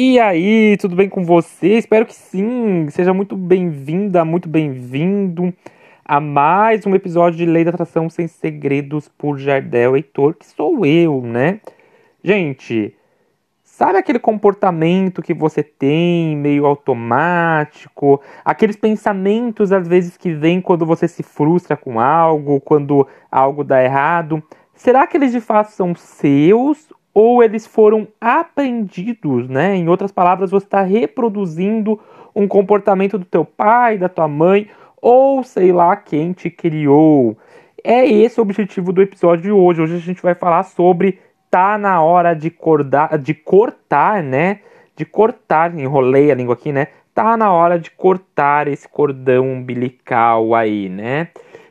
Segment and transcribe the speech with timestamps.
[0.00, 1.70] E aí, tudo bem com você?
[1.70, 2.88] Espero que sim.
[2.88, 5.52] Seja muito bem-vinda, muito bem-vindo
[6.04, 10.86] a mais um episódio de Lei da Atração Sem Segredos por Jardel Heitor, que sou
[10.86, 11.60] eu, né?
[12.22, 12.94] Gente,
[13.64, 18.22] sabe aquele comportamento que você tem meio automático?
[18.44, 23.82] Aqueles pensamentos às vezes que vêm quando você se frustra com algo, quando algo dá
[23.82, 24.40] errado?
[24.74, 29.76] Será que eles de fato são seus ou eles foram aprendidos, né?
[29.76, 31.98] Em outras palavras, você está reproduzindo
[32.34, 34.68] um comportamento do teu pai, da tua mãe,
[35.00, 37.36] ou sei lá quem te criou.
[37.82, 39.82] É esse o objetivo do episódio de hoje.
[39.82, 41.18] Hoje a gente vai falar sobre
[41.50, 44.60] tá na hora de, cordar, de cortar, né?
[44.94, 46.88] De cortar, enrolei a língua aqui, né?
[47.14, 51.28] Tá na hora de cortar esse cordão umbilical aí, né?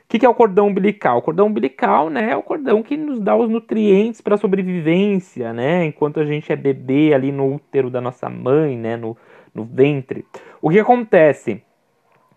[0.08, 1.18] O que, que, é o cordão umbilical?
[1.18, 5.52] O cordão umbilical né, é o cordão que nos dá os nutrientes para a sobrevivência,
[5.52, 5.84] né?
[5.84, 8.96] Enquanto a gente é bebê ali no útero da nossa mãe, né?
[8.96, 9.18] No,
[9.54, 10.26] no ventre.
[10.62, 11.62] O que acontece?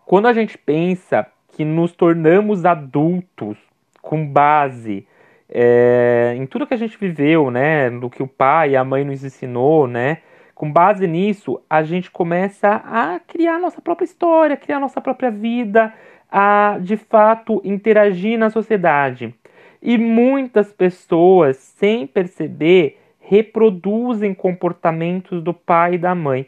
[0.05, 3.57] Quando a gente pensa que nos tornamos adultos
[4.03, 5.07] com base
[5.49, 7.89] é, em tudo que a gente viveu, né?
[7.89, 10.19] Do que o pai e a mãe nos ensinou, né?
[10.57, 15.95] Com base nisso, a gente começa a criar nossa própria história, criar nossa própria vida,
[16.31, 19.35] a de fato interagir na sociedade.
[19.83, 26.47] E muitas pessoas, sem perceber, reproduzem comportamentos do pai e da mãe.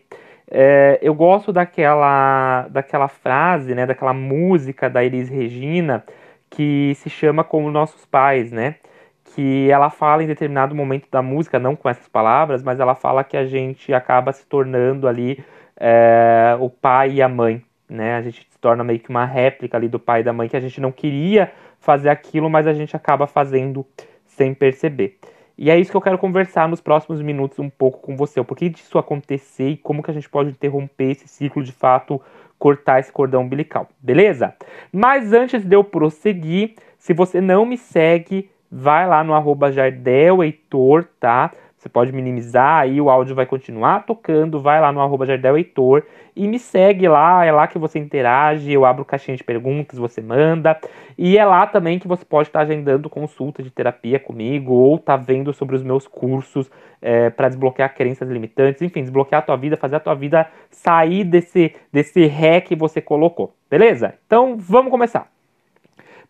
[0.50, 6.04] É, eu gosto daquela, daquela frase, né, daquela música da Elis Regina,
[6.50, 8.76] que se chama Como Nossos Pais, né?
[9.34, 13.24] Que ela fala em determinado momento da música, não com essas palavras, mas ela fala
[13.24, 15.42] que a gente acaba se tornando ali
[15.76, 17.62] é, o pai e a mãe,
[17.92, 18.16] né?
[18.16, 20.60] A gente torna meio que uma réplica ali do pai e da mãe que a
[20.60, 23.86] gente não queria fazer aquilo, mas a gente acaba fazendo
[24.24, 25.18] sem perceber.
[25.58, 28.44] E é isso que eu quero conversar nos próximos minutos um pouco com você, o
[28.44, 32.20] porquê disso acontecer e como que a gente pode interromper esse ciclo de fato,
[32.58, 34.54] cortar esse cordão umbilical, beleza?
[34.90, 39.70] Mas antes de eu prosseguir, se você não me segue, vai lá no arroba
[40.42, 41.52] Heitor, tá?
[41.82, 46.04] Você pode minimizar aí, o áudio vai continuar tocando, vai lá no arroba Jardel Heitor
[46.36, 50.20] e me segue lá, é lá que você interage, eu abro caixinha de perguntas, você
[50.20, 50.78] manda.
[51.18, 55.16] E é lá também que você pode estar agendando consulta de terapia comigo ou tá
[55.16, 56.70] vendo sobre os meus cursos
[57.00, 61.24] é, para desbloquear crenças limitantes, enfim, desbloquear a tua vida, fazer a tua vida sair
[61.24, 64.14] desse, desse ré que você colocou, beleza?
[64.24, 65.26] Então vamos começar.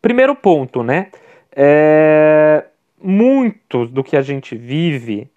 [0.01, 1.09] Primeiro ponto, né?
[1.55, 2.65] É,
[3.03, 5.31] muitos do que a gente vive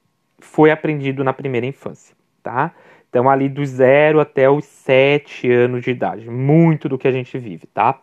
[0.45, 2.71] foi aprendido na primeira infância, tá?
[3.09, 6.29] Então, ali dos zero até os sete anos de idade.
[6.29, 7.97] Muito do que a gente vive, tá?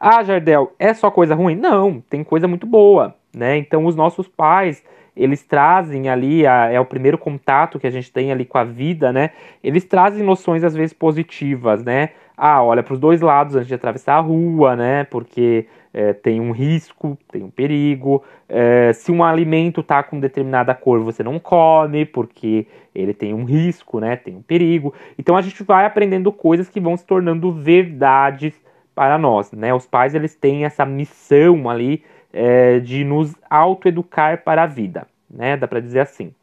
[0.00, 1.54] Ah, Jardel, é só coisa ruim?
[1.54, 3.56] Não, tem coisa muito boa, né?
[3.56, 4.82] Então, os nossos pais,
[5.16, 8.64] eles trazem ali, a, é o primeiro contato que a gente tem ali com a
[8.64, 9.30] vida, né?
[9.62, 12.10] Eles trazem noções, às vezes, positivas, né?
[12.36, 15.04] Ah, olha para os dois lados antes de atravessar a rua, né?
[15.04, 18.24] Porque é, tem um risco, tem um perigo.
[18.48, 23.44] É, se um alimento está com determinada cor, você não come, porque ele tem um
[23.44, 24.16] risco, né?
[24.16, 24.92] Tem um perigo.
[25.16, 28.52] Então a gente vai aprendendo coisas que vão se tornando verdades
[28.92, 29.72] para nós, né?
[29.72, 32.02] Os pais eles têm essa missão ali
[32.32, 35.56] é, de nos autoeducar para a vida, né?
[35.56, 36.34] Dá para dizer assim.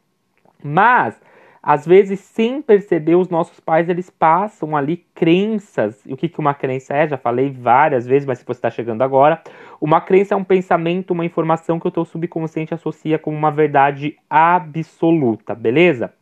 [0.64, 1.20] Mas
[1.62, 6.04] às vezes, sem perceber, os nossos pais eles passam ali crenças.
[6.04, 7.06] E o que, que uma crença é?
[7.06, 9.40] Já falei várias vezes, mas se você está chegando agora,
[9.80, 14.16] uma crença é um pensamento, uma informação que o teu subconsciente associa como uma verdade
[14.28, 16.12] absoluta, beleza?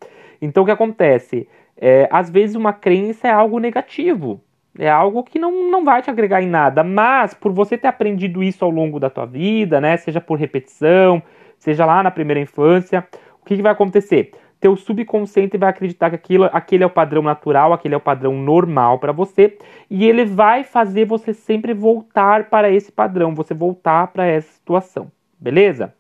[0.42, 1.48] Então, o que acontece?
[1.74, 4.42] É, às vezes, uma crença é algo negativo.
[4.78, 8.42] É algo que não, não vai te agregar em nada, mas por você ter aprendido
[8.42, 9.96] isso ao longo da tua vida, né?
[9.96, 11.22] Seja por repetição,
[11.58, 13.06] seja lá na primeira infância,
[13.42, 14.32] o que, que vai acontecer?
[14.60, 18.34] Teu subconsciente vai acreditar que aquilo, aquele é o padrão natural, aquele é o padrão
[18.34, 19.56] normal para você,
[19.88, 25.10] e ele vai fazer você sempre voltar para esse padrão, você voltar para essa situação,
[25.38, 25.94] beleza?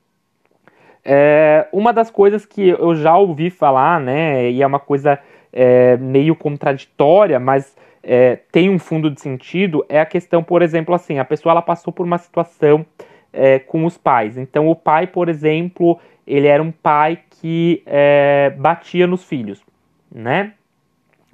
[1.02, 5.18] É, uma das coisas que eu já ouvi falar, né, e é uma coisa
[5.50, 10.94] é, meio contraditória, mas é, tem um fundo de sentido, é a questão, por exemplo,
[10.94, 12.84] assim, a pessoa ela passou por uma situação
[13.32, 14.36] é, com os pais.
[14.36, 19.62] Então, o pai, por exemplo, ele era um pai que é, batia nos filhos,
[20.12, 20.52] né?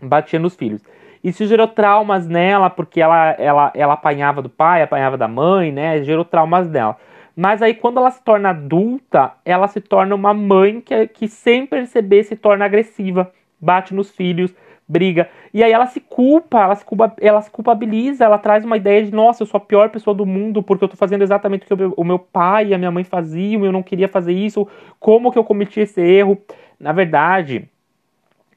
[0.00, 0.82] Batia nos filhos.
[1.22, 6.02] Isso gerou traumas nela, porque ela, ela, ela apanhava do pai, apanhava da mãe, né?
[6.04, 6.96] Gerou traumas nela.
[7.34, 11.66] Mas aí, quando ela se torna adulta, ela se torna uma mãe que, que sem
[11.66, 14.54] perceber se torna agressiva, bate nos filhos,
[14.88, 15.28] briga.
[15.52, 19.04] E aí ela se culpa, ela se, culpa, ela se culpabiliza, ela traz uma ideia
[19.04, 21.76] de, nossa, eu sou a pior pessoa do mundo porque eu tô fazendo exatamente o
[21.76, 24.66] que o meu, pai e a minha mãe faziam, eu não queria fazer isso,
[25.00, 26.38] como que eu cometi esse erro?
[26.78, 27.68] Na verdade,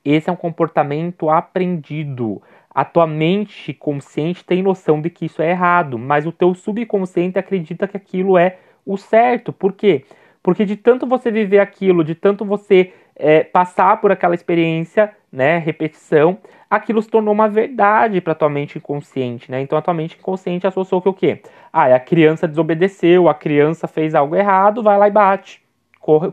[0.06, 2.42] esse é um comportamento aprendido.
[2.70, 7.40] A tua mente consciente tem noção de que isso é errado, mas o teu subconsciente
[7.40, 9.52] acredita que aquilo é o certo.
[9.52, 10.06] Por quê?
[10.44, 15.58] Porque de tanto você viver aquilo, de tanto você é, passar por aquela experiência, né,
[15.58, 16.38] repetição,
[16.70, 19.62] aquilo se tornou uma verdade para tua mente inconsciente, né?
[19.62, 21.42] Então a tua mente inconsciente associou que o quê?
[21.72, 25.62] Ah, a criança desobedeceu, a criança fez algo errado, vai lá e bate,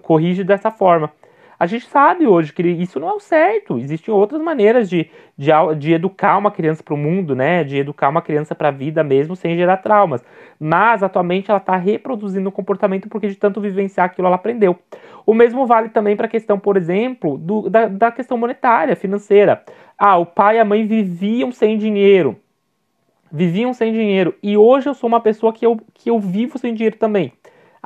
[0.02, 1.12] corrige dessa forma.
[1.58, 3.78] A gente sabe hoje que isso não é o certo.
[3.78, 7.64] Existem outras maneiras de, de, de educar uma criança para o mundo, né?
[7.64, 10.22] De educar uma criança para a vida mesmo sem gerar traumas.
[10.60, 14.78] Mas atualmente ela está reproduzindo o comportamento porque de tanto vivenciar aquilo ela aprendeu.
[15.24, 19.64] O mesmo vale também para a questão, por exemplo, do, da, da questão monetária, financeira.
[19.98, 22.36] Ah, o pai e a mãe viviam sem dinheiro.
[23.32, 24.34] Viviam sem dinheiro.
[24.42, 27.32] E hoje eu sou uma pessoa que eu, que eu vivo sem dinheiro também.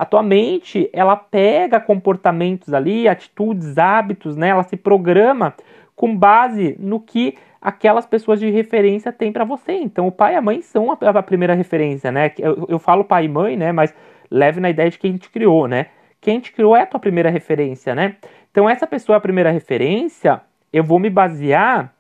[0.01, 4.49] A tua mente, ela pega comportamentos ali, atitudes, hábitos, né?
[4.49, 5.53] Ela se programa
[5.95, 9.73] com base no que aquelas pessoas de referência têm para você.
[9.73, 12.33] Então, o pai e a mãe são a, a primeira referência, né?
[12.39, 13.73] Eu, eu, falo pai e mãe, né?
[13.73, 13.95] Mas
[14.31, 15.89] leve na ideia de quem te criou, né?
[16.19, 18.17] Quem te criou é a tua primeira referência, né?
[18.51, 20.41] Então, essa pessoa é a primeira referência,
[20.73, 21.95] eu vou me basear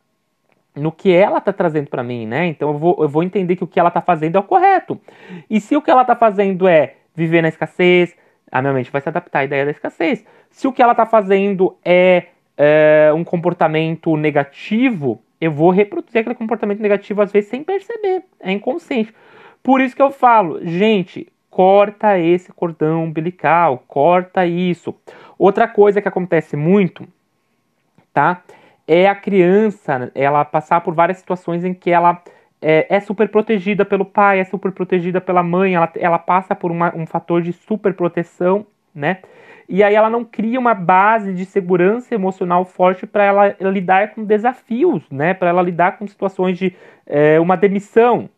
[0.74, 2.46] no que ela está trazendo para mim, né?
[2.46, 4.98] Então, eu vou, eu vou entender que o que ela está fazendo é o correto.
[5.50, 8.16] E se o que ela está fazendo é viver na escassez,
[8.50, 10.24] a minha mente vai se adaptar à ideia da escassez.
[10.50, 12.26] Se o que ela está fazendo é,
[12.56, 18.50] é, um comportamento negativo, eu vou reproduzir aquele comportamento negativo às vezes sem perceber, é
[18.50, 19.14] inconsciente.
[19.62, 24.94] Por isso que eu falo, gente, corta esse cordão umbilical, corta isso.
[25.38, 27.06] Outra coisa que acontece muito,
[28.12, 28.42] tá?
[28.86, 32.22] É a criança, ela passar por várias situações em que ela
[32.60, 36.70] é, é, super protegida pelo pai, é super protegida pela mãe, ela, ela passa por
[36.70, 39.18] uma, um fator de super proteção, né?
[39.68, 44.24] E aí ela não cria uma base de segurança emocional forte para ela lidar com
[44.24, 45.32] desafios, né?
[45.32, 46.74] Para ela lidar com situações de
[47.06, 48.28] é, uma demissão.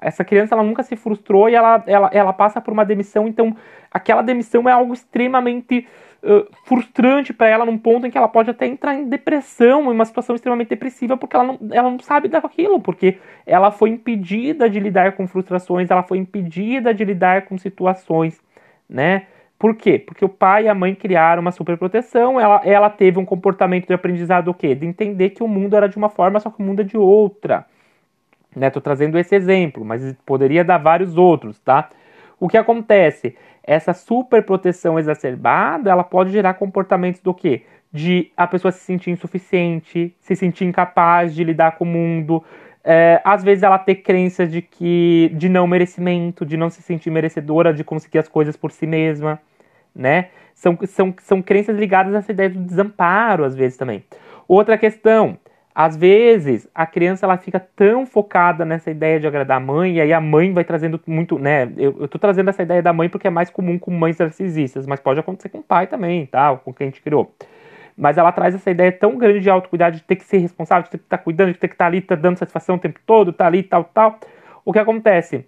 [0.00, 3.56] Essa criança ela nunca se frustrou e ela, ela, ela passa por uma demissão, então
[3.90, 5.86] aquela demissão é algo extremamente
[6.64, 10.04] frustrante para ela num ponto em que ela pode até entrar em depressão, em uma
[10.04, 14.80] situação extremamente depressiva, porque ela não, ela não sabe daquilo, porque ela foi impedida de
[14.80, 18.40] lidar com frustrações, ela foi impedida de lidar com situações,
[18.88, 19.26] né?
[19.58, 19.98] Por quê?
[19.98, 23.94] Porque o pai e a mãe criaram uma superproteção, ela, ela teve um comportamento de
[23.94, 24.74] aprendizado o quê?
[24.74, 26.96] De entender que o mundo era de uma forma, só que o mundo é de
[26.96, 27.66] outra.
[28.54, 28.70] Né?
[28.70, 31.90] Tô trazendo esse exemplo, mas poderia dar vários outros, tá?
[32.40, 33.36] O que acontece?
[33.68, 37.64] essa superproteção exacerbada, ela pode gerar comportamentos do quê?
[37.92, 42.42] De a pessoa se sentir insuficiente, se sentir incapaz de lidar com o mundo,
[42.82, 47.10] é, às vezes ela ter crença de que de não merecimento, de não se sentir
[47.10, 49.38] merecedora de conseguir as coisas por si mesma,
[49.94, 50.30] né?
[50.54, 54.02] São, são, são crenças ligadas a essa ideia do desamparo, às vezes também.
[54.48, 55.38] Outra questão,
[55.80, 60.00] às vezes, a criança ela fica tão focada nessa ideia de agradar a mãe, e
[60.00, 61.72] aí a mãe vai trazendo muito, né?
[61.76, 64.88] Eu, eu tô trazendo essa ideia da mãe porque é mais comum com mães narcisistas,
[64.88, 66.56] mas pode acontecer com o pai também, tá?
[66.56, 67.32] Com quem a gente criou.
[67.96, 70.90] Mas ela traz essa ideia tão grande de autocuidado, de ter que ser responsável, de
[70.90, 72.80] ter que estar tá cuidando, de ter que estar tá ali, tá dando satisfação o
[72.80, 74.18] tempo todo, tá ali, tal, tal.
[74.64, 75.46] O que acontece?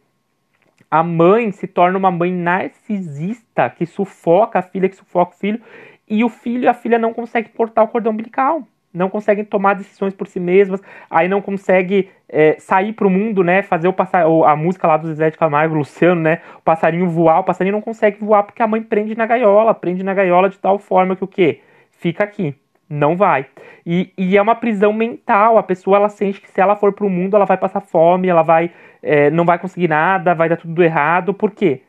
[0.89, 5.61] A mãe se torna uma mãe narcisista que sufoca a filha, que sufoca o filho,
[6.09, 9.75] e o filho e a filha não conseguem cortar o cordão umbilical não conseguem tomar
[9.75, 13.93] decisões por si mesmas, aí não consegue é, sair para o mundo, né, fazer o
[13.93, 17.75] passar, a música lá do Zezé de Camargo, Luciano, né, o passarinho voar, o passarinho
[17.75, 21.15] não consegue voar porque a mãe prende na gaiola, prende na gaiola de tal forma
[21.15, 21.61] que o quê?
[21.91, 22.55] Fica aqui,
[22.89, 23.47] não vai.
[23.87, 27.07] E, e é uma prisão mental, a pessoa ela sente que se ela for para
[27.07, 28.71] o mundo ela vai passar fome, ela vai,
[29.03, 31.83] é, não vai conseguir nada, vai dar tudo errado, por quê?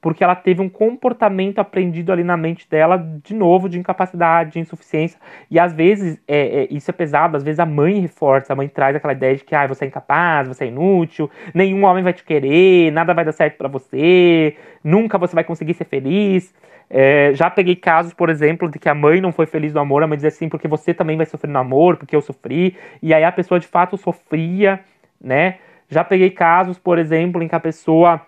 [0.00, 4.60] Porque ela teve um comportamento aprendido ali na mente dela, de novo, de incapacidade, de
[4.60, 5.18] insuficiência.
[5.50, 8.68] E às vezes, é, é, isso é pesado, às vezes a mãe reforça, a mãe
[8.68, 12.12] traz aquela ideia de que ah, você é incapaz, você é inútil, nenhum homem vai
[12.12, 16.54] te querer, nada vai dar certo para você, nunca você vai conseguir ser feliz.
[16.90, 20.02] É, já peguei casos, por exemplo, de que a mãe não foi feliz no amor,
[20.02, 23.12] a mãe dizia assim, porque você também vai sofrer no amor, porque eu sofri, e
[23.12, 24.80] aí a pessoa de fato sofria,
[25.20, 25.58] né?
[25.90, 28.22] Já peguei casos, por exemplo, em que a pessoa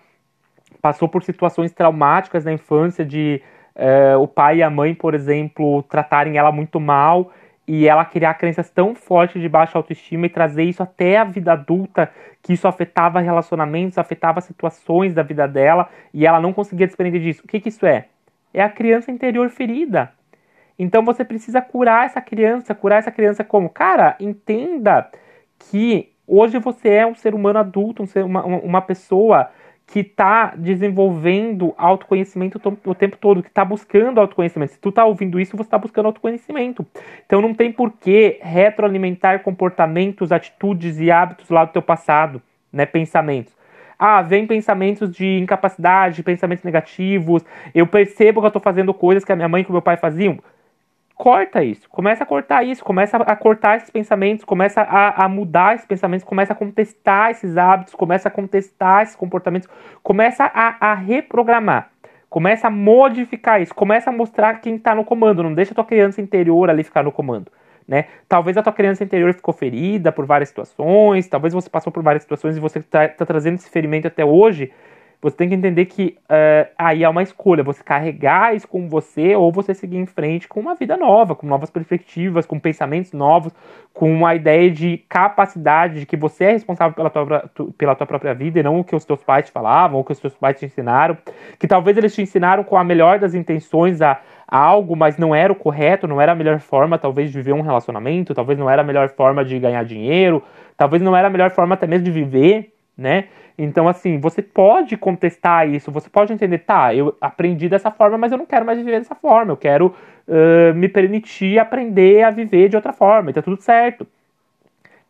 [0.81, 3.41] passou por situações traumáticas na infância de
[3.75, 7.31] uh, o pai e a mãe, por exemplo, tratarem ela muito mal
[7.67, 11.53] e ela criar crenças tão fortes de baixa autoestima e trazer isso até a vida
[11.53, 12.11] adulta,
[12.41, 17.43] que isso afetava relacionamentos, afetava situações da vida dela e ela não conseguia desprender disso.
[17.45, 18.07] O que, que isso é?
[18.53, 20.11] É a criança interior ferida.
[20.77, 23.69] Então você precisa curar essa criança, curar essa criança como?
[23.69, 25.09] Cara, entenda
[25.59, 29.49] que hoje você é um ser humano adulto, um ser, uma, uma pessoa
[29.87, 34.73] que está desenvolvendo autoconhecimento o tempo todo, que está buscando autoconhecimento.
[34.73, 36.85] Se tu está ouvindo isso, você está buscando autoconhecimento.
[37.25, 42.85] Então não tem por que retroalimentar comportamentos, atitudes e hábitos lá do teu passado, né?
[42.85, 43.53] Pensamentos.
[43.99, 47.45] Ah, vem pensamentos de incapacidade, pensamentos negativos.
[47.75, 49.97] Eu percebo que eu estou fazendo coisas que a minha mãe e o meu pai
[49.97, 50.39] faziam
[51.21, 55.75] corta isso, começa a cortar isso, começa a cortar esses pensamentos, começa a, a, mudar
[55.75, 59.69] esses pensamentos, começa a contestar esses hábitos, começa a contestar esses comportamentos,
[60.01, 61.91] começa a, a reprogramar,
[62.27, 65.85] começa a modificar isso, começa a mostrar quem está no comando, não deixa a tua
[65.85, 67.51] criança interior ali ficar no comando.
[67.87, 68.05] Né?
[68.27, 72.23] Talvez a tua criança interior ficou ferida por várias situações, talvez você passou por várias
[72.23, 74.73] situações e você está tá trazendo esse ferimento até hoje,
[75.21, 79.35] você tem que entender que uh, aí é uma escolha, você carregar isso com você
[79.35, 83.53] ou você seguir em frente com uma vida nova, com novas perspectivas, com pensamentos novos,
[83.93, 88.33] com uma ideia de capacidade, de que você é responsável pela tua, pela tua própria
[88.33, 90.33] vida e não o que os teus pais te falavam, ou o que os teus
[90.33, 91.15] pais te ensinaram,
[91.59, 95.35] que talvez eles te ensinaram com a melhor das intenções a, a algo, mas não
[95.35, 98.67] era o correto, não era a melhor forma, talvez, de viver um relacionamento, talvez não
[98.67, 100.41] era a melhor forma de ganhar dinheiro,
[100.75, 103.25] talvez não era a melhor forma até mesmo de viver, né?
[103.57, 108.31] Então, assim, você pode contestar isso, você pode entender, tá, eu aprendi dessa forma, mas
[108.31, 109.93] eu não quero mais viver dessa forma, eu quero
[110.27, 114.07] uh, me permitir aprender a viver de outra forma, e tá tudo certo.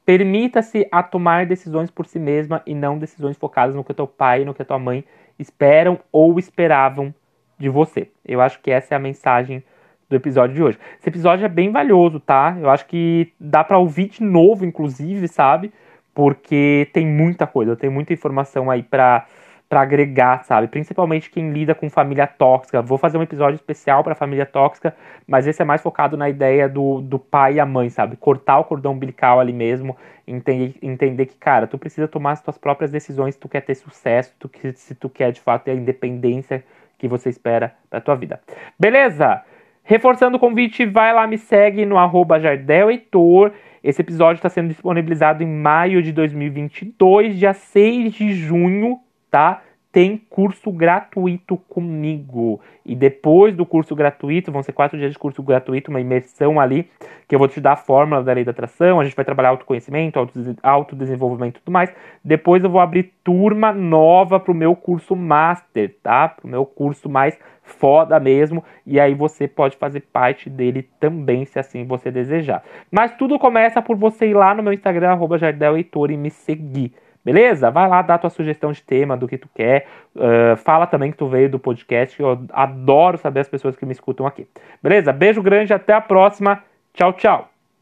[0.05, 4.41] Permita-se a tomar decisões por si mesma e não decisões focadas no que teu pai
[4.41, 5.03] e no que tua mãe
[5.37, 7.13] esperam ou esperavam
[7.57, 8.09] de você.
[8.25, 9.63] Eu acho que essa é a mensagem
[10.09, 10.79] do episódio de hoje.
[10.99, 12.57] Esse episódio é bem valioso, tá?
[12.59, 15.71] Eu acho que dá para ouvir de novo, inclusive, sabe?
[16.13, 19.25] Porque tem muita coisa, tem muita informação aí pra,
[19.69, 20.67] pra agregar, sabe?
[20.67, 22.81] Principalmente quem lida com família tóxica.
[22.81, 24.93] Vou fazer um episódio especial para família tóxica,
[25.25, 28.17] mas esse é mais focado na ideia do, do pai e a mãe, sabe?
[28.17, 29.95] Cortar o cordão umbilical ali mesmo,
[30.27, 33.75] entender, entender que, cara, tu precisa tomar as tuas próprias decisões se tu quer ter
[33.75, 36.63] sucesso, tu, se tu quer de fato ter a independência
[36.97, 38.41] que você espera pra tua vida.
[38.77, 39.41] Beleza?
[39.83, 43.51] Reforçando o convite, vai lá, me segue no arroba Jardel Heitor.
[43.83, 49.61] Esse episódio está sendo disponibilizado em maio de 2022, dia 6 de junho, tá?
[49.91, 52.61] Tem curso gratuito comigo.
[52.85, 56.89] E depois do curso gratuito, vão ser quatro dias de curso gratuito, uma imersão ali,
[57.27, 58.99] que eu vou te dar a fórmula da lei da atração.
[58.99, 60.17] A gente vai trabalhar autoconhecimento,
[60.63, 61.93] autodesenvolvimento e tudo mais.
[62.23, 66.29] Depois eu vou abrir turma nova para o meu curso master, tá?
[66.29, 71.45] Para o meu curso mais foda mesmo, e aí você pode fazer parte dele também,
[71.45, 72.63] se assim você desejar.
[72.91, 76.93] Mas tudo começa por você ir lá no meu Instagram, arroba e me seguir.
[77.23, 77.69] Beleza?
[77.69, 79.87] Vai lá dar tua sugestão de tema, do que tu quer.
[80.15, 82.19] Uh, fala também que tu veio do podcast.
[82.19, 84.47] Eu adoro saber as pessoas que me escutam aqui.
[84.81, 85.13] Beleza?
[85.13, 86.63] Beijo grande, até a próxima.
[86.93, 87.50] Tchau, tchau.